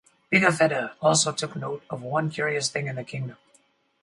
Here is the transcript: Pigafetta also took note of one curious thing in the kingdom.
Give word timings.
Pigafetta 0.31 0.93
also 0.99 1.31
took 1.31 1.55
note 1.55 1.83
of 1.91 2.01
one 2.01 2.31
curious 2.31 2.71
thing 2.71 2.87
in 2.87 2.95
the 2.95 3.03
kingdom. 3.03 3.37